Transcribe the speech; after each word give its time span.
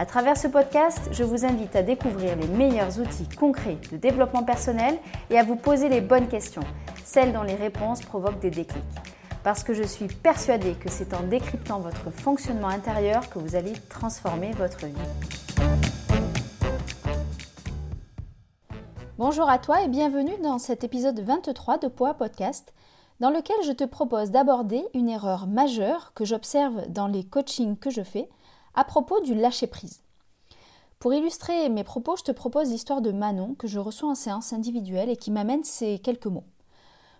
À 0.00 0.06
travers 0.06 0.36
ce 0.36 0.46
podcast, 0.46 1.08
je 1.10 1.24
vous 1.24 1.44
invite 1.44 1.74
à 1.74 1.82
découvrir 1.82 2.36
les 2.36 2.46
meilleurs 2.46 3.00
outils 3.00 3.28
concrets 3.36 3.78
de 3.90 3.96
développement 3.96 4.44
personnel 4.44 4.96
et 5.28 5.36
à 5.36 5.42
vous 5.42 5.56
poser 5.56 5.88
les 5.88 6.00
bonnes 6.00 6.28
questions, 6.28 6.62
celles 7.04 7.32
dont 7.32 7.42
les 7.42 7.56
réponses 7.56 8.02
provoquent 8.02 8.38
des 8.38 8.52
déclics. 8.52 8.84
Parce 9.42 9.64
que 9.64 9.74
je 9.74 9.82
suis 9.82 10.06
persuadée 10.06 10.74
que 10.74 10.88
c'est 10.88 11.14
en 11.14 11.24
décryptant 11.24 11.80
votre 11.80 12.12
fonctionnement 12.12 12.68
intérieur 12.68 13.28
que 13.28 13.40
vous 13.40 13.56
allez 13.56 13.72
transformer 13.88 14.52
votre 14.52 14.86
vie. 14.86 14.94
Bonjour 19.18 19.50
à 19.50 19.58
toi 19.58 19.82
et 19.82 19.88
bienvenue 19.88 20.38
dans 20.44 20.60
cet 20.60 20.84
épisode 20.84 21.18
23 21.18 21.78
de 21.78 21.88
Poa 21.88 22.14
Podcast 22.14 22.72
dans 23.18 23.30
lequel 23.30 23.56
je 23.66 23.72
te 23.72 23.82
propose 23.82 24.30
d'aborder 24.30 24.84
une 24.94 25.08
erreur 25.08 25.48
majeure 25.48 26.12
que 26.14 26.24
j'observe 26.24 26.86
dans 26.88 27.08
les 27.08 27.24
coachings 27.24 27.76
que 27.76 27.90
je 27.90 28.02
fais 28.02 28.28
à 28.78 28.84
propos 28.84 29.20
du 29.22 29.34
lâcher-prise. 29.34 30.02
Pour 31.00 31.12
illustrer 31.12 31.68
mes 31.68 31.82
propos, 31.82 32.14
je 32.14 32.22
te 32.22 32.30
propose 32.30 32.70
l'histoire 32.70 33.00
de 33.00 33.10
Manon 33.10 33.56
que 33.56 33.66
je 33.66 33.80
reçois 33.80 34.10
en 34.10 34.14
séance 34.14 34.52
individuelle 34.52 35.10
et 35.10 35.16
qui 35.16 35.32
m'amène 35.32 35.64
ces 35.64 35.98
quelques 35.98 36.28
mots. 36.28 36.44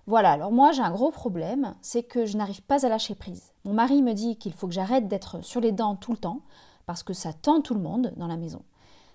Voilà, 0.06 0.30
alors 0.30 0.52
moi 0.52 0.70
j'ai 0.70 0.82
un 0.82 0.92
gros 0.92 1.10
problème, 1.10 1.74
c'est 1.82 2.04
que 2.04 2.26
je 2.26 2.36
n'arrive 2.36 2.62
pas 2.62 2.86
à 2.86 2.88
lâcher 2.88 3.16
prise. 3.16 3.50
Mon 3.64 3.72
mari 3.72 4.02
me 4.02 4.12
dit 4.12 4.36
qu'il 4.36 4.52
faut 4.52 4.68
que 4.68 4.72
j'arrête 4.72 5.08
d'être 5.08 5.44
sur 5.44 5.60
les 5.60 5.72
dents 5.72 5.96
tout 5.96 6.12
le 6.12 6.18
temps, 6.18 6.42
parce 6.86 7.02
que 7.02 7.12
ça 7.12 7.32
tend 7.32 7.60
tout 7.60 7.74
le 7.74 7.80
monde 7.80 8.12
dans 8.16 8.28
la 8.28 8.36
maison. 8.36 8.62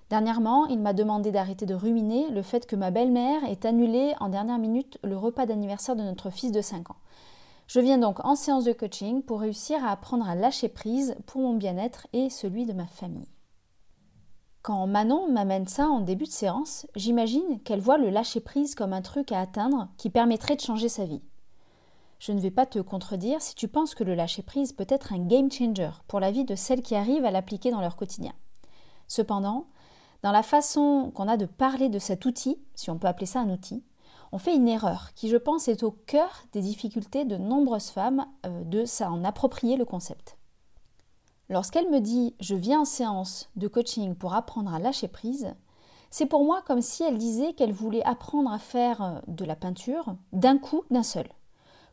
Dernièrement, 0.10 0.66
il 0.66 0.82
m'a 0.82 0.92
demandé 0.92 1.32
d'arrêter 1.32 1.66
de 1.66 1.74
ruminer 1.74 2.30
le 2.30 2.42
fait 2.42 2.66
que 2.66 2.76
ma 2.76 2.92
belle-mère 2.92 3.46
ait 3.46 3.66
annulé 3.66 4.16
en 4.20 4.28
dernière 4.28 4.60
minute 4.60 5.00
le 5.02 5.16
repas 5.16 5.46
d'anniversaire 5.46 5.96
de 5.96 6.04
notre 6.04 6.30
fils 6.30 6.52
de 6.52 6.60
5 6.60 6.90
ans. 6.90 6.98
Je 7.68 7.80
viens 7.80 7.98
donc 7.98 8.24
en 8.26 8.36
séance 8.36 8.66
de 8.66 8.74
coaching 8.74 9.24
pour 9.24 9.40
réussir 9.40 9.84
à 9.84 9.92
apprendre 9.92 10.28
à 10.28 10.36
lâcher 10.36 10.70
prise 10.70 11.16
pour 11.26 11.42
mon 11.42 11.56
bien-être 11.56 12.08
et 12.14 12.30
celui 12.30 12.66
de 12.66 12.74
ma 12.74 12.86
famille. 12.86 13.30
Quand 14.62 14.88
Manon 14.88 15.30
m'amène 15.30 15.68
ça 15.68 15.88
en 15.88 16.00
début 16.00 16.26
de 16.26 16.32
séance, 16.32 16.88
j'imagine 16.96 17.60
qu'elle 17.64 17.82
voit 17.82 17.98
le 17.98 18.10
lâcher 18.10 18.40
prise 18.40 18.76
comme 18.76 18.94
un 18.94 19.02
truc 19.02 19.32
à 19.32 19.42
atteindre 19.42 19.90
qui 19.98 20.10
permettrait 20.10 20.56
de 20.56 20.62
changer 20.62 20.88
sa 20.88 21.06
vie. 21.06 21.22
Je 22.20 22.32
ne 22.32 22.40
vais 22.40 22.52
pas 22.52 22.66
te 22.66 22.80
contredire 22.80 23.42
si 23.42 23.56
tu 23.56 23.68
penses 23.68 23.96
que 23.96 24.06
le 24.06 24.16
lâcher 24.16 24.44
prise 24.44 24.72
peut 24.72 24.88
être 24.88 25.12
un 25.12 25.20
game 25.20 25.52
changer 25.52 25.92
pour 26.08 26.22
la 26.22 26.32
vie 26.32 26.46
de 26.46 26.56
celles 26.56 26.82
qui 26.82 26.96
arrivent 26.96 27.26
à 27.26 27.32
l'appliquer 27.32 27.72
dans 27.72 27.82
leur 27.82 27.98
quotidien. 27.98 28.32
Cependant, 29.10 29.68
dans 30.22 30.32
la 30.32 30.44
façon 30.44 31.12
qu'on 31.14 31.28
a 31.28 31.36
de 31.36 31.46
parler 31.46 31.90
de 31.90 32.00
cet 32.00 32.26
outil, 32.26 32.58
si 32.76 32.90
on 32.90 32.98
peut 32.98 33.08
appeler 33.08 33.26
ça 33.26 33.42
un 33.42 33.50
outil, 33.50 33.84
on 34.34 34.40
fait 34.40 34.56
une 34.56 34.68
erreur 34.68 35.14
qui, 35.14 35.30
je 35.30 35.38
pense, 35.38 35.68
est 35.68 35.84
au 35.84 35.92
cœur 35.92 36.44
des 36.54 36.62
difficultés 36.62 37.24
de 37.24 37.38
nombreuses 37.38 37.92
femmes 37.92 38.26
euh, 38.48 38.64
de 38.64 38.84
s'en 38.84 39.24
approprier 39.24 39.78
le 39.78 39.86
concept. 39.86 40.40
Lorsqu'elle 41.50 41.90
me 41.92 42.00
dit 42.00 42.34
je 42.40 42.56
viens 42.56 42.82
en 42.82 42.86
séance 42.86 43.52
de 43.56 43.68
coaching 43.68 44.16
pour 44.16 44.34
apprendre 44.34 44.74
à 44.74 44.80
lâcher 44.80 45.08
prise, 45.08 45.54
c'est 46.10 46.26
pour 46.26 46.44
moi 46.46 46.64
comme 46.66 46.82
si 46.82 47.04
elle 47.04 47.20
disait 47.20 47.54
qu'elle 47.54 47.72
voulait 47.72 48.04
apprendre 48.06 48.52
à 48.52 48.58
faire 48.58 49.04
euh, 49.04 49.20
de 49.28 49.46
la 49.46 49.56
peinture 49.56 50.16
d'un 50.32 50.58
coup, 50.58 50.82
d'un 50.90 51.04
seul. 51.04 51.28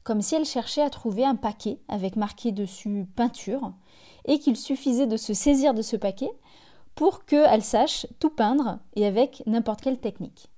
Comme 0.03 0.23
si 0.23 0.35
elle 0.35 0.47
cherchait 0.47 0.81
à 0.81 0.89
trouver 0.89 1.27
un 1.27 1.37
paquet 1.37 1.79
avec 1.89 2.17
marqué 2.17 2.53
dessus 2.53 3.07
peinture 3.17 3.75
et 4.25 4.39
qu'il 4.39 4.57
suffisait 4.57 5.07
de 5.07 5.19
se 5.19 5.35
saisir 5.35 5.75
de 5.75 5.83
ce 5.83 5.97
paquet 5.97 6.31
pour 6.95 7.27
qu'elle 7.27 7.63
sache 7.63 8.07
tout 8.19 8.31
peindre 8.31 8.79
et 8.97 9.05
avec 9.05 9.43
n'importe 9.45 9.83
quelle 9.83 10.01
technique. 10.01 10.49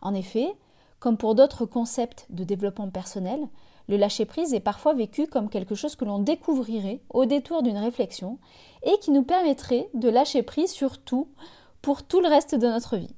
En 0.00 0.14
effet, 0.14 0.56
comme 1.02 1.16
pour 1.16 1.34
d'autres 1.34 1.66
concepts 1.66 2.26
de 2.30 2.44
développement 2.44 2.88
personnel, 2.88 3.48
le 3.88 3.96
lâcher-prise 3.96 4.54
est 4.54 4.60
parfois 4.60 4.94
vécu 4.94 5.26
comme 5.26 5.48
quelque 5.48 5.74
chose 5.74 5.96
que 5.96 6.04
l'on 6.04 6.20
découvrirait 6.20 7.00
au 7.10 7.24
détour 7.24 7.64
d'une 7.64 7.76
réflexion 7.76 8.38
et 8.84 8.96
qui 9.00 9.10
nous 9.10 9.24
permettrait 9.24 9.90
de 9.94 10.08
lâcher 10.08 10.44
prise 10.44 10.70
sur 10.70 11.02
tout 11.02 11.26
pour 11.80 12.04
tout 12.04 12.20
le 12.20 12.28
reste 12.28 12.54
de 12.54 12.68
notre 12.68 12.98
vie. 12.98 13.16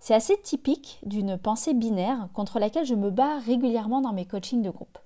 C'est 0.00 0.14
assez 0.14 0.40
typique 0.40 1.00
d'une 1.04 1.36
pensée 1.36 1.74
binaire 1.74 2.30
contre 2.32 2.58
laquelle 2.58 2.86
je 2.86 2.94
me 2.94 3.10
bats 3.10 3.40
régulièrement 3.40 4.00
dans 4.00 4.14
mes 4.14 4.24
coachings 4.24 4.62
de 4.62 4.70
groupe. 4.70 4.96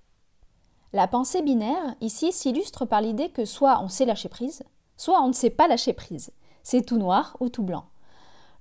La 0.92 1.08
pensée 1.08 1.42
binaire, 1.42 1.96
ici, 2.00 2.30
s'illustre 2.30 2.84
par 2.84 3.00
l'idée 3.00 3.30
que 3.30 3.44
soit 3.44 3.80
on 3.82 3.88
sait 3.88 4.04
lâcher 4.04 4.28
prise, 4.28 4.62
soit 4.96 5.20
on 5.22 5.26
ne 5.26 5.32
sait 5.32 5.50
pas 5.50 5.66
lâcher 5.66 5.92
prise. 5.92 6.30
C'est 6.62 6.86
tout 6.86 6.98
noir 6.98 7.36
ou 7.40 7.48
tout 7.48 7.64
blanc. 7.64 7.86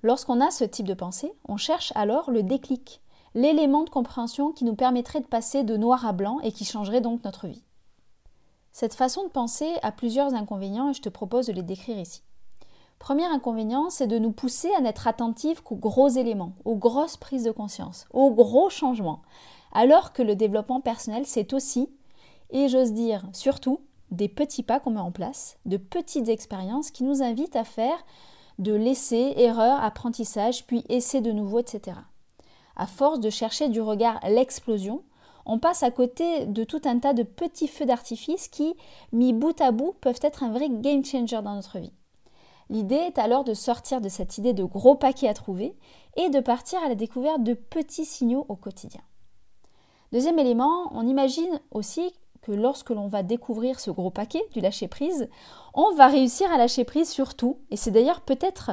Lorsqu'on 0.02 0.40
a 0.40 0.50
ce 0.50 0.64
type 0.64 0.88
de 0.88 0.94
pensée, 0.94 1.32
on 1.48 1.56
cherche 1.56 1.92
alors 1.94 2.32
le 2.32 2.42
déclic, 2.42 3.00
l'élément 3.34 3.84
de 3.84 3.90
compréhension 3.90 4.52
qui 4.52 4.64
nous 4.64 4.74
permettrait 4.74 5.20
de 5.20 5.26
passer 5.26 5.64
de 5.64 5.76
noir 5.76 6.06
à 6.06 6.12
blanc 6.12 6.40
et 6.40 6.52
qui 6.52 6.64
changerait 6.64 7.00
donc 7.00 7.24
notre 7.24 7.46
vie. 7.46 7.64
Cette 8.72 8.94
façon 8.94 9.24
de 9.24 9.28
penser 9.28 9.70
a 9.82 9.92
plusieurs 9.92 10.34
inconvénients 10.34 10.90
et 10.90 10.94
je 10.94 11.02
te 11.02 11.08
propose 11.08 11.46
de 11.46 11.52
les 11.52 11.62
décrire 11.62 11.98
ici. 11.98 12.22
Premier 12.98 13.26
inconvénient, 13.26 13.90
c'est 13.90 14.06
de 14.06 14.18
nous 14.18 14.30
pousser 14.30 14.70
à 14.76 14.80
n'être 14.80 15.08
attentifs 15.08 15.60
qu'aux 15.60 15.76
gros 15.76 16.08
éléments, 16.08 16.52
aux 16.64 16.76
grosses 16.76 17.16
prises 17.16 17.44
de 17.44 17.50
conscience, 17.50 18.06
aux 18.12 18.30
gros 18.30 18.70
changements, 18.70 19.22
alors 19.72 20.12
que 20.12 20.22
le 20.22 20.36
développement 20.36 20.80
personnel, 20.80 21.26
c'est 21.26 21.52
aussi, 21.52 21.90
et 22.50 22.68
j'ose 22.68 22.92
dire 22.92 23.24
surtout, 23.32 23.80
des 24.12 24.28
petits 24.28 24.62
pas 24.62 24.78
qu'on 24.78 24.92
met 24.92 25.00
en 25.00 25.10
place, 25.10 25.58
de 25.66 25.78
petites 25.78 26.28
expériences 26.28 26.90
qui 26.90 27.02
nous 27.02 27.22
invitent 27.22 27.56
à 27.56 27.64
faire 27.64 28.04
de 28.58 28.72
l'essai, 28.72 29.34
erreur, 29.36 29.82
apprentissage, 29.82 30.66
puis 30.66 30.84
essai 30.88 31.20
de 31.20 31.32
nouveau, 31.32 31.58
etc. 31.58 31.96
À 32.76 32.86
force 32.86 33.20
de 33.20 33.30
chercher 33.30 33.68
du 33.68 33.80
regard 33.80 34.20
l'explosion, 34.28 35.02
on 35.44 35.58
passe 35.58 35.82
à 35.82 35.90
côté 35.90 36.46
de 36.46 36.64
tout 36.64 36.80
un 36.84 36.98
tas 36.98 37.14
de 37.14 37.22
petits 37.22 37.68
feux 37.68 37.86
d'artifice 37.86 38.48
qui, 38.48 38.74
mis 39.12 39.32
bout 39.32 39.60
à 39.60 39.72
bout, 39.72 39.94
peuvent 40.00 40.20
être 40.22 40.42
un 40.42 40.52
vrai 40.52 40.68
game 40.68 41.04
changer 41.04 41.42
dans 41.42 41.54
notre 41.54 41.78
vie. 41.78 41.92
L'idée 42.70 42.94
est 42.94 43.18
alors 43.18 43.44
de 43.44 43.54
sortir 43.54 44.00
de 44.00 44.08
cette 44.08 44.38
idée 44.38 44.54
de 44.54 44.64
gros 44.64 44.94
paquets 44.94 45.28
à 45.28 45.34
trouver 45.34 45.76
et 46.16 46.30
de 46.30 46.40
partir 46.40 46.82
à 46.82 46.88
la 46.88 46.94
découverte 46.94 47.42
de 47.42 47.54
petits 47.54 48.04
signaux 48.04 48.46
au 48.48 48.56
quotidien. 48.56 49.00
Deuxième 50.12 50.38
élément, 50.38 50.90
on 50.92 51.06
imagine 51.06 51.60
aussi 51.70 52.12
que 52.42 52.52
lorsque 52.52 52.90
l'on 52.90 53.06
va 53.06 53.22
découvrir 53.22 53.80
ce 53.80 53.90
gros 53.90 54.10
paquet 54.10 54.42
du 54.52 54.60
lâcher 54.60 54.88
prise, 54.88 55.28
on 55.74 55.94
va 55.94 56.08
réussir 56.08 56.50
à 56.52 56.58
lâcher 56.58 56.84
prise 56.84 57.08
sur 57.08 57.34
tout. 57.34 57.58
Et 57.70 57.76
c'est 57.76 57.90
d'ailleurs 57.90 58.20
peut-être 58.20 58.72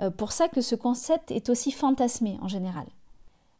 euh, 0.00 0.10
pour 0.10 0.32
ça 0.32 0.48
que 0.48 0.60
ce 0.60 0.74
concept 0.74 1.30
est 1.30 1.48
aussi 1.48 1.72
fantasmé 1.72 2.38
en 2.42 2.48
général. 2.48 2.86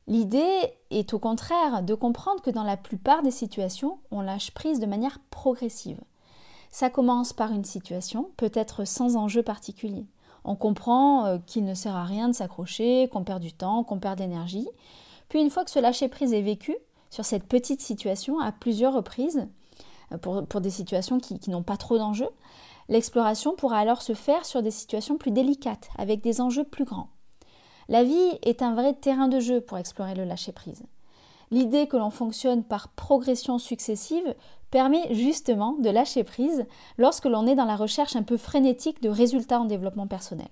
L'idée 0.09 0.72
est 0.91 1.15
au 1.15 1.19
contraire 1.19 1.83
de 1.83 1.94
comprendre 1.94 2.41
que 2.41 2.50
dans 2.50 2.62
la 2.62 2.77
plupart 2.77 3.22
des 3.22 3.33
situations, 3.33 3.99
on 4.12 4.21
lâche 4.21 4.53
prise 4.53 4.78
de 4.78 4.87
manière 4.87 5.19
progressive. 5.31 6.00
Ça 6.71 6.91
commence 6.91 7.33
par 7.33 7.53
une 7.53 7.65
situation, 7.65 8.31
peut-être 8.37 8.87
sans 8.87 9.16
enjeu 9.16 9.43
particulier. 9.43 10.06
On 10.45 10.55
comprend 10.55 11.27
euh, 11.27 11.39
qu'il 11.45 11.65
ne 11.65 11.75
sert 11.75 11.97
à 11.97 12.05
rien 12.05 12.28
de 12.28 12.34
s'accrocher, 12.34 13.09
qu'on 13.12 13.25
perd 13.25 13.43
du 13.43 13.53
temps, 13.53 13.83
qu'on 13.83 13.99
perd 13.99 14.19
d'énergie. 14.19 14.69
Puis 15.28 15.41
une 15.41 15.50
fois 15.50 15.65
que 15.65 15.71
ce 15.72 15.81
lâcher-prise 15.81 16.33
est 16.33 16.43
vécu, 16.43 16.77
sur 17.11 17.25
cette 17.25 17.45
petite 17.45 17.81
situation 17.81 18.39
à 18.39 18.53
plusieurs 18.53 18.93
reprises, 18.93 19.49
euh, 20.12 20.19
pour, 20.19 20.61
des 20.61 20.71
situations 20.71 21.19
qui, 21.19 21.41
qui 21.41 21.50
n'ont 21.50 21.65
pas 21.65 21.77
trop 21.77 21.99
d'enjeux, 21.99 22.28
l'exploration 22.89 23.56
pourra 23.56 23.78
alors 23.78 24.03
se 24.03 24.15
faire 24.15 24.47
sur 24.47 24.62
des 24.62 24.71
situations 24.71 25.16
plus 25.16 25.33
délicates, 25.33 25.89
avec 25.98 26.21
des 26.21 26.41
enjeux 26.41 26.65
plus 26.65 26.84
grands. 26.84 27.09
La 27.88 28.03
vie 28.03 28.38
est 28.42 28.62
un 28.62 28.74
vrai 28.74 28.94
terrain 28.94 29.28
de 29.28 29.38
jeu 29.38 29.60
pour 29.60 29.78
explorer 29.78 30.15
le 30.15 30.24
lâcher-prise. 30.24 30.83
L'idée 31.53 31.86
que 31.86 31.97
l'on 31.97 32.10
fonctionne 32.10 32.65
par 32.65 32.88
progression 32.88 33.59
successive 33.59 34.34
permet 34.72 35.15
justement 35.15 35.77
de 35.78 35.91
lâcher 35.91 36.24
prise 36.24 36.66
lorsque 36.98 37.27
l'on 37.27 37.47
est 37.47 37.54
dans 37.54 37.65
la 37.65 37.77
recherche 37.77 38.16
un 38.16 38.24
peu 38.24 38.36
frénétique 38.36 39.00
de 39.00 39.09
résultats 39.09 39.60
en 39.60 39.65
développement 39.66 40.09
personnel. 40.09 40.48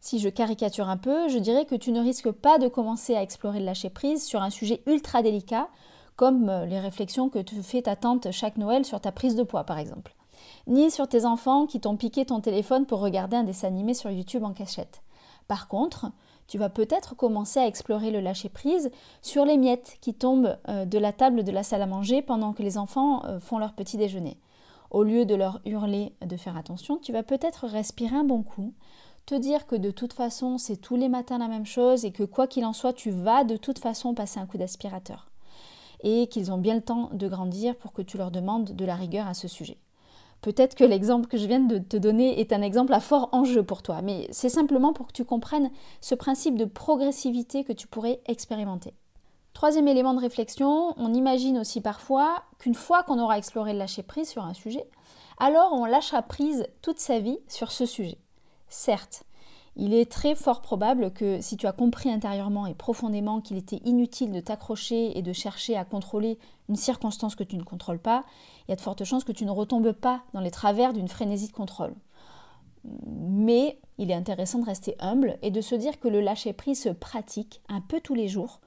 Si 0.00 0.18
je 0.18 0.30
caricature 0.30 0.88
un 0.88 0.96
peu, 0.96 1.28
je 1.28 1.38
dirais 1.38 1.66
que 1.66 1.74
tu 1.74 1.92
ne 1.92 2.00
risques 2.00 2.30
pas 2.30 2.58
de 2.58 2.68
commencer 2.68 3.14
à 3.14 3.22
explorer 3.22 3.58
le 3.58 3.66
lâcher 3.66 3.90
prise 3.90 4.24
sur 4.24 4.42
un 4.42 4.50
sujet 4.50 4.80
ultra 4.86 5.22
délicat, 5.22 5.68
comme 6.16 6.48
euh, 6.48 6.66
les 6.66 6.80
réflexions 6.80 7.28
que 7.28 7.40
te 7.40 7.54
fait 7.60 7.82
ta 7.82 7.96
tante 7.96 8.30
chaque 8.30 8.56
Noël 8.56 8.84
sur 8.84 9.00
ta 9.00 9.12
prise 9.12 9.34
de 9.34 9.42
poids 9.42 9.64
par 9.64 9.78
exemple, 9.78 10.14
ni 10.66 10.90
sur 10.90 11.08
tes 11.08 11.26
enfants 11.26 11.66
qui 11.66 11.80
t'ont 11.80 11.96
piqué 11.96 12.24
ton 12.24 12.40
téléphone 12.40 12.86
pour 12.86 13.00
regarder 13.00 13.36
un 13.36 13.44
dessin 13.44 13.68
animé 13.68 13.92
sur 13.92 14.10
YouTube 14.10 14.44
en 14.44 14.52
cachette. 14.52 15.02
Par 15.48 15.68
contre, 15.68 16.10
tu 16.48 16.58
vas 16.58 16.70
peut-être 16.70 17.14
commencer 17.14 17.60
à 17.60 17.66
explorer 17.66 18.10
le 18.10 18.20
lâcher-prise 18.20 18.90
sur 19.22 19.44
les 19.44 19.58
miettes 19.58 19.98
qui 20.00 20.14
tombent 20.14 20.56
euh, 20.68 20.86
de 20.86 20.98
la 20.98 21.12
table 21.12 21.44
de 21.44 21.52
la 21.52 21.62
salle 21.62 21.82
à 21.82 21.86
manger 21.86 22.22
pendant 22.22 22.54
que 22.54 22.62
les 22.62 22.78
enfants 22.78 23.24
euh, 23.26 23.38
font 23.38 23.58
leur 23.58 23.74
petit 23.74 23.98
déjeuner. 23.98 24.38
Au 24.90 25.02
lieu 25.02 25.26
de 25.26 25.34
leur 25.34 25.60
hurler 25.66 26.14
de 26.22 26.36
faire 26.38 26.56
attention, 26.56 26.96
tu 26.96 27.12
vas 27.12 27.22
peut-être 27.22 27.66
respirer 27.66 28.16
un 28.16 28.24
bon 28.24 28.42
coup, 28.42 28.72
te 29.26 29.34
dire 29.34 29.66
que 29.66 29.76
de 29.76 29.90
toute 29.90 30.14
façon 30.14 30.56
c'est 30.56 30.78
tous 30.78 30.96
les 30.96 31.10
matins 31.10 31.36
la 31.36 31.48
même 31.48 31.66
chose 31.66 32.06
et 32.06 32.12
que 32.12 32.24
quoi 32.24 32.46
qu'il 32.46 32.64
en 32.64 32.72
soit 32.72 32.94
tu 32.94 33.10
vas 33.10 33.44
de 33.44 33.58
toute 33.58 33.78
façon 33.78 34.14
passer 34.14 34.40
un 34.40 34.46
coup 34.46 34.56
d'aspirateur 34.56 35.28
et 36.02 36.28
qu'ils 36.28 36.50
ont 36.50 36.58
bien 36.58 36.74
le 36.74 36.80
temps 36.80 37.10
de 37.12 37.28
grandir 37.28 37.76
pour 37.76 37.92
que 37.92 38.02
tu 38.02 38.16
leur 38.16 38.30
demandes 38.30 38.74
de 38.74 38.84
la 38.84 38.94
rigueur 38.94 39.26
à 39.26 39.34
ce 39.34 39.48
sujet. 39.48 39.76
Peut-être 40.40 40.76
que 40.76 40.84
l'exemple 40.84 41.26
que 41.26 41.36
je 41.36 41.46
viens 41.46 41.60
de 41.60 41.78
te 41.78 41.96
donner 41.96 42.40
est 42.40 42.52
un 42.52 42.62
exemple 42.62 42.92
à 42.92 43.00
fort 43.00 43.28
enjeu 43.32 43.64
pour 43.64 43.82
toi, 43.82 44.02
mais 44.02 44.28
c'est 44.30 44.48
simplement 44.48 44.92
pour 44.92 45.08
que 45.08 45.12
tu 45.12 45.24
comprennes 45.24 45.70
ce 46.00 46.14
principe 46.14 46.56
de 46.56 46.64
progressivité 46.64 47.64
que 47.64 47.72
tu 47.72 47.88
pourrais 47.88 48.20
expérimenter. 48.26 48.94
Troisième 49.52 49.88
élément 49.88 50.14
de 50.14 50.20
réflexion, 50.20 50.94
on 50.96 51.12
imagine 51.12 51.58
aussi 51.58 51.80
parfois 51.80 52.44
qu'une 52.60 52.76
fois 52.76 53.02
qu'on 53.02 53.18
aura 53.18 53.38
exploré 53.38 53.72
le 53.72 53.80
lâcher 53.80 54.04
prise 54.04 54.28
sur 54.28 54.44
un 54.44 54.54
sujet, 54.54 54.88
alors 55.38 55.72
on 55.72 55.84
lâchera 55.84 56.22
prise 56.22 56.68
toute 56.82 57.00
sa 57.00 57.18
vie 57.18 57.40
sur 57.48 57.72
ce 57.72 57.84
sujet. 57.84 58.18
Certes, 58.68 59.24
il 59.78 59.94
est 59.94 60.10
très 60.10 60.34
fort 60.34 60.60
probable 60.60 61.12
que 61.12 61.40
si 61.40 61.56
tu 61.56 61.66
as 61.68 61.72
compris 61.72 62.10
intérieurement 62.10 62.66
et 62.66 62.74
profondément 62.74 63.40
qu'il 63.40 63.56
était 63.56 63.80
inutile 63.84 64.32
de 64.32 64.40
t'accrocher 64.40 65.16
et 65.16 65.22
de 65.22 65.32
chercher 65.32 65.76
à 65.76 65.84
contrôler 65.84 66.36
une 66.68 66.76
circonstance 66.76 67.36
que 67.36 67.44
tu 67.44 67.56
ne 67.56 67.62
contrôles 67.62 68.00
pas, 68.00 68.24
il 68.66 68.70
y 68.70 68.72
a 68.72 68.76
de 68.76 68.80
fortes 68.80 69.04
chances 69.04 69.22
que 69.22 69.32
tu 69.32 69.46
ne 69.46 69.52
retombes 69.52 69.92
pas 69.92 70.22
dans 70.34 70.40
les 70.40 70.50
travers 70.50 70.92
d'une 70.92 71.06
frénésie 71.06 71.46
de 71.46 71.52
contrôle. 71.52 71.94
Mais 73.06 73.78
il 73.98 74.10
est 74.10 74.14
intéressant 74.14 74.58
de 74.58 74.64
rester 74.64 74.96
humble 74.98 75.38
et 75.42 75.52
de 75.52 75.60
se 75.60 75.76
dire 75.76 76.00
que 76.00 76.08
le 76.08 76.20
lâcher-prise 76.20 76.82
se 76.82 76.88
pratique 76.88 77.60
un 77.68 77.80
peu 77.80 78.00
tous 78.00 78.14
les 78.14 78.26
jours 78.26 78.60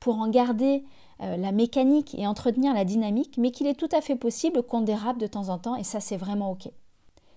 pour 0.00 0.16
en 0.18 0.28
garder 0.28 0.84
euh, 1.20 1.36
la 1.36 1.52
mécanique 1.52 2.14
et 2.14 2.26
entretenir 2.26 2.72
la 2.72 2.86
dynamique, 2.86 3.36
mais 3.36 3.50
qu'il 3.50 3.66
est 3.66 3.78
tout 3.78 3.88
à 3.92 4.00
fait 4.00 4.16
possible 4.16 4.62
qu'on 4.62 4.80
dérape 4.80 5.18
de 5.18 5.26
temps 5.26 5.50
en 5.50 5.58
temps 5.58 5.76
et 5.76 5.84
ça 5.84 6.00
c'est 6.00 6.16
vraiment 6.16 6.50
ok. 6.52 6.70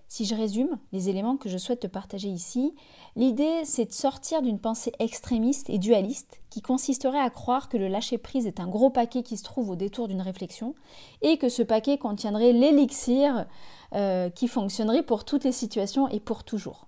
Si 0.09 0.25
je 0.25 0.35
résume 0.35 0.77
les 0.93 1.09
éléments 1.09 1.35
que 1.35 1.49
je 1.49 1.57
souhaite 1.57 1.81
te 1.81 1.87
partager 1.87 2.29
ici, 2.29 2.73
l'idée 3.17 3.65
c'est 3.65 3.85
de 3.85 3.93
sortir 3.93 4.41
d'une 4.41 4.59
pensée 4.59 4.93
extrémiste 4.99 5.69
et 5.69 5.79
dualiste 5.79 6.39
qui 6.49 6.61
consisterait 6.61 7.19
à 7.19 7.29
croire 7.29 7.67
que 7.67 7.77
le 7.77 7.89
lâcher-prise 7.89 8.47
est 8.47 8.61
un 8.61 8.67
gros 8.67 8.89
paquet 8.89 9.21
qui 9.21 9.35
se 9.35 9.43
trouve 9.43 9.69
au 9.69 9.75
détour 9.75 10.07
d'une 10.07 10.21
réflexion 10.21 10.75
et 11.21 11.37
que 11.37 11.49
ce 11.49 11.61
paquet 11.61 11.97
contiendrait 11.97 12.53
l'élixir 12.53 13.45
euh, 13.93 14.29
qui 14.29 14.47
fonctionnerait 14.47 15.03
pour 15.03 15.25
toutes 15.25 15.43
les 15.43 15.51
situations 15.51 16.07
et 16.07 16.21
pour 16.21 16.45
toujours. 16.45 16.87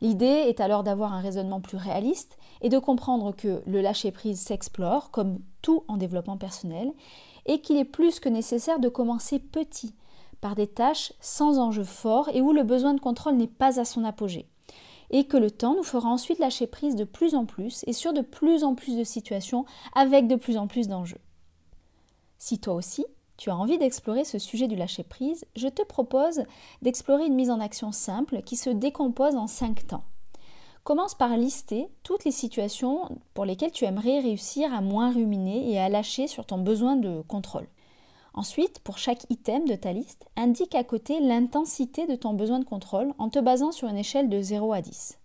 L'idée 0.00 0.26
est 0.26 0.60
alors 0.60 0.84
d'avoir 0.84 1.12
un 1.12 1.20
raisonnement 1.20 1.60
plus 1.60 1.76
réaliste 1.76 2.38
et 2.60 2.68
de 2.68 2.78
comprendre 2.78 3.34
que 3.34 3.62
le 3.66 3.80
lâcher-prise 3.80 4.40
s'explore, 4.40 5.10
comme 5.10 5.40
tout 5.62 5.84
en 5.88 5.96
développement 5.96 6.36
personnel, 6.36 6.92
et 7.46 7.60
qu'il 7.60 7.78
est 7.78 7.84
plus 7.84 8.20
que 8.20 8.28
nécessaire 8.28 8.78
de 8.78 8.88
commencer 8.88 9.38
petit 9.38 9.94
par 10.40 10.54
des 10.54 10.66
tâches 10.66 11.12
sans 11.20 11.58
enjeu 11.58 11.84
fort 11.84 12.28
et 12.32 12.40
où 12.40 12.52
le 12.52 12.62
besoin 12.62 12.94
de 12.94 13.00
contrôle 13.00 13.36
n'est 13.36 13.46
pas 13.46 13.80
à 13.80 13.84
son 13.84 14.04
apogée. 14.04 14.48
Et 15.10 15.24
que 15.24 15.36
le 15.36 15.50
temps 15.50 15.74
nous 15.74 15.84
fera 15.84 16.08
ensuite 16.08 16.38
lâcher 16.38 16.66
prise 16.66 16.94
de 16.94 17.04
plus 17.04 17.34
en 17.34 17.46
plus 17.46 17.84
et 17.86 17.92
sur 17.92 18.12
de 18.12 18.20
plus 18.20 18.64
en 18.64 18.74
plus 18.74 18.96
de 18.96 19.04
situations 19.04 19.64
avec 19.94 20.26
de 20.26 20.36
plus 20.36 20.58
en 20.58 20.66
plus 20.66 20.88
d'enjeux. 20.88 21.20
Si 22.38 22.58
toi 22.58 22.74
aussi, 22.74 23.06
tu 23.38 23.50
as 23.50 23.56
envie 23.56 23.78
d'explorer 23.78 24.24
ce 24.24 24.38
sujet 24.38 24.66
du 24.66 24.76
lâcher-prise, 24.76 25.44
je 25.56 25.68
te 25.68 25.82
propose 25.82 26.42
d'explorer 26.82 27.26
une 27.26 27.36
mise 27.36 27.50
en 27.50 27.60
action 27.60 27.92
simple 27.92 28.42
qui 28.42 28.56
se 28.56 28.68
décompose 28.68 29.36
en 29.36 29.46
cinq 29.46 29.86
temps. 29.86 30.04
Commence 30.82 31.14
par 31.14 31.36
lister 31.36 31.88
toutes 32.02 32.24
les 32.24 32.32
situations 32.32 33.18
pour 33.34 33.44
lesquelles 33.44 33.72
tu 33.72 33.84
aimerais 33.84 34.20
réussir 34.20 34.72
à 34.72 34.80
moins 34.80 35.12
ruminer 35.12 35.70
et 35.70 35.78
à 35.78 35.88
lâcher 35.88 36.26
sur 36.26 36.46
ton 36.46 36.58
besoin 36.58 36.96
de 36.96 37.22
contrôle. 37.28 37.68
Ensuite, 38.38 38.78
pour 38.84 38.98
chaque 38.98 39.28
item 39.30 39.66
de 39.66 39.74
ta 39.74 39.92
liste, 39.92 40.24
indique 40.36 40.76
à 40.76 40.84
côté 40.84 41.18
l'intensité 41.18 42.06
de 42.06 42.14
ton 42.14 42.34
besoin 42.34 42.60
de 42.60 42.64
contrôle 42.64 43.12
en 43.18 43.30
te 43.30 43.40
basant 43.40 43.72
sur 43.72 43.88
une 43.88 43.96
échelle 43.96 44.28
de 44.28 44.40
0 44.40 44.72
à 44.72 44.80
10. 44.80 45.18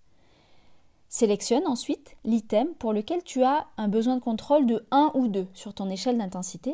Sélectionne 1.10 1.68
ensuite 1.68 2.16
l'item 2.24 2.74
pour 2.74 2.92
lequel 2.92 3.22
tu 3.24 3.44
as 3.44 3.68
un 3.78 3.88
besoin 3.88 4.16
de 4.16 4.24
contrôle 4.24 4.66
de 4.66 4.84
1 4.90 5.12
ou 5.14 5.28
2 5.28 5.46
sur 5.54 5.76
ton 5.76 5.92
échelle 5.92 6.18
d'intensité 6.18 6.74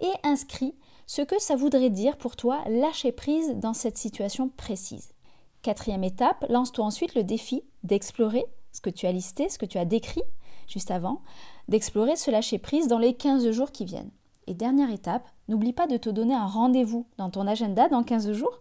et 0.00 0.10
inscris 0.22 0.74
ce 1.06 1.20
que 1.20 1.38
ça 1.38 1.54
voudrait 1.54 1.90
dire 1.90 2.16
pour 2.16 2.34
toi 2.34 2.64
lâcher 2.66 3.12
prise 3.12 3.54
dans 3.56 3.74
cette 3.74 3.98
situation 3.98 4.48
précise. 4.48 5.12
Quatrième 5.60 6.02
étape, 6.02 6.46
lance-toi 6.48 6.86
ensuite 6.86 7.14
le 7.14 7.24
défi 7.24 7.62
d'explorer 7.82 8.46
ce 8.72 8.80
que 8.80 8.88
tu 8.88 9.04
as 9.04 9.12
listé, 9.12 9.50
ce 9.50 9.58
que 9.58 9.66
tu 9.66 9.76
as 9.76 9.84
décrit 9.84 10.24
juste 10.66 10.90
avant, 10.90 11.20
d'explorer 11.68 12.16
ce 12.16 12.30
lâcher 12.30 12.58
prise 12.58 12.88
dans 12.88 12.96
les 12.98 13.12
15 13.12 13.50
jours 13.50 13.70
qui 13.70 13.84
viennent. 13.84 14.12
Et 14.46 14.54
dernière 14.54 14.90
étape, 14.90 15.26
n'oublie 15.48 15.72
pas 15.72 15.86
de 15.86 15.96
te 15.96 16.10
donner 16.10 16.34
un 16.34 16.46
rendez-vous 16.46 17.06
dans 17.16 17.30
ton 17.30 17.46
agenda 17.46 17.88
dans 17.88 18.02
15 18.02 18.32
jours 18.32 18.60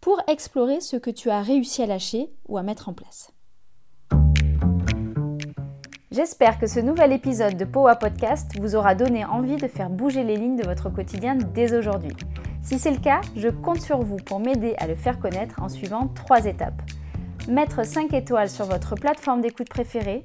pour 0.00 0.20
explorer 0.26 0.80
ce 0.80 0.96
que 0.96 1.10
tu 1.10 1.30
as 1.30 1.42
réussi 1.42 1.82
à 1.82 1.86
lâcher 1.86 2.32
ou 2.48 2.58
à 2.58 2.62
mettre 2.62 2.88
en 2.88 2.94
place. 2.94 3.32
J'espère 6.10 6.58
que 6.58 6.66
ce 6.66 6.80
nouvel 6.80 7.12
épisode 7.12 7.56
de 7.56 7.64
Powa 7.64 7.94
Podcast 7.94 8.50
vous 8.58 8.74
aura 8.74 8.96
donné 8.96 9.24
envie 9.24 9.56
de 9.56 9.68
faire 9.68 9.90
bouger 9.90 10.24
les 10.24 10.36
lignes 10.36 10.56
de 10.56 10.66
votre 10.66 10.90
quotidien 10.90 11.36
dès 11.36 11.76
aujourd'hui. 11.76 12.16
Si 12.62 12.80
c'est 12.80 12.90
le 12.90 12.98
cas, 12.98 13.20
je 13.36 13.48
compte 13.48 13.80
sur 13.80 14.02
vous 14.02 14.16
pour 14.16 14.40
m'aider 14.40 14.74
à 14.78 14.88
le 14.88 14.96
faire 14.96 15.20
connaître 15.20 15.62
en 15.62 15.68
suivant 15.68 16.08
trois 16.08 16.46
étapes. 16.46 16.82
Mettre 17.48 17.86
5 17.86 18.12
étoiles 18.12 18.50
sur 18.50 18.64
votre 18.64 18.96
plateforme 18.96 19.40
d'écoute 19.40 19.68
préférée, 19.68 20.24